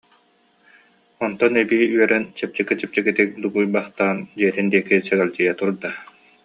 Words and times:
Онтон 1.25 1.53
эбии 1.61 1.83
үөрэн 1.93 2.23
чэпчэки-чэпчэкитик 2.37 3.29
дугуйбахтаан, 3.41 4.17
дьиэтин 4.37 4.67
диэки 4.71 4.95
сэгэлдьийэ 5.07 5.53
турда 5.59 5.89